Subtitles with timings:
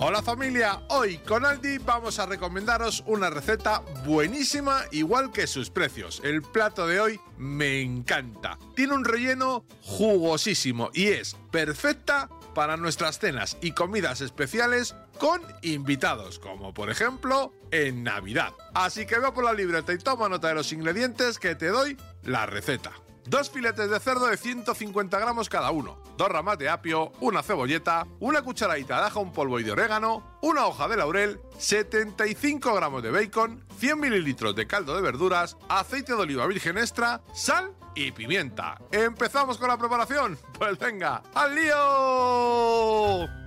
[0.00, 6.20] Hola familia, hoy con Aldi vamos a recomendaros una receta buenísima igual que sus precios.
[6.24, 8.58] El plato de hoy me encanta.
[8.74, 16.40] Tiene un relleno jugosísimo y es perfecta para nuestras cenas y comidas especiales con invitados,
[16.40, 18.52] como por ejemplo en Navidad.
[18.74, 21.96] Así que ve por la libreta y toma nota de los ingredientes que te doy
[22.24, 22.92] la receta.
[23.26, 28.06] Dos filetes de cerdo de 150 gramos cada uno, dos ramas de apio, una cebolleta,
[28.20, 33.02] una cucharadita de ajo en polvo y de orégano, una hoja de laurel, 75 gramos
[33.02, 38.12] de bacon, 100 mililitros de caldo de verduras, aceite de oliva virgen extra, sal y
[38.12, 38.78] pimienta.
[38.92, 40.38] ¿Empezamos con la preparación?
[40.58, 43.43] Pues venga, ¡al lío!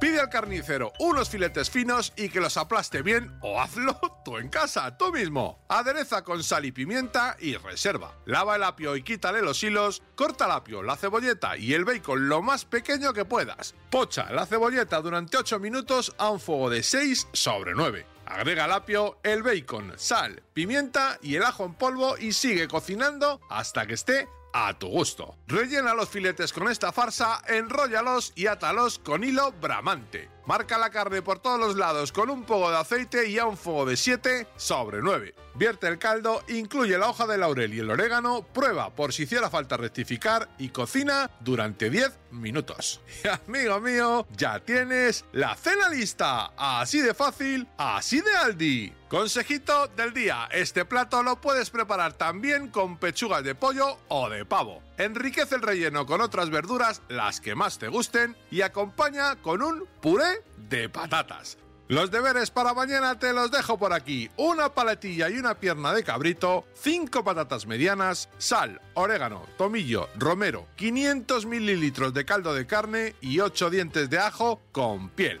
[0.00, 4.48] Pide al carnicero unos filetes finos y que los aplaste bien o hazlo tú en
[4.48, 5.58] casa, tú mismo.
[5.68, 8.14] Adereza con sal y pimienta y reserva.
[8.24, 10.02] Lava el apio y quítale los hilos.
[10.14, 13.74] Corta el apio, la cebolleta y el bacon lo más pequeño que puedas.
[13.90, 18.06] Pocha la cebolleta durante 8 minutos a un fuego de 6 sobre 9.
[18.26, 23.40] Agrega el apio, el bacon, sal, pimienta y el ajo en polvo y sigue cocinando
[23.50, 24.28] hasta que esté
[24.66, 25.36] a tu gusto.
[25.46, 30.28] Rellena los filetes con esta farsa, enróllalos y átalos con hilo bramante.
[30.46, 33.56] Marca la carne por todos los lados con un poco de aceite y a un
[33.56, 35.34] fuego de 7 sobre 9.
[35.54, 39.50] Vierte el caldo, incluye la hoja de laurel y el orégano, prueba por si hiciera
[39.50, 43.00] falta rectificar y cocina durante 10 minutos.
[43.24, 46.52] Y amigo mío, ya tienes la cena lista.
[46.56, 48.97] Así de fácil, así de Aldi.
[49.08, 54.44] Consejito del día, este plato lo puedes preparar también con pechugas de pollo o de
[54.44, 54.82] pavo.
[54.98, 59.86] Enriquece el relleno con otras verduras, las que más te gusten, y acompaña con un
[60.02, 61.56] puré de patatas.
[61.88, 64.28] Los deberes para mañana te los dejo por aquí.
[64.36, 71.46] Una paletilla y una pierna de cabrito, 5 patatas medianas, sal, orégano, tomillo, romero, 500
[71.46, 75.40] mililitros de caldo de carne y 8 dientes de ajo con piel.